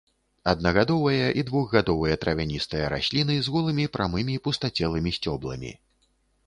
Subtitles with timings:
[0.51, 5.71] Аднагадовыя і двухгадовыя травяністыя расліны з голымі, прамымі, пустацелымі сцёбламі.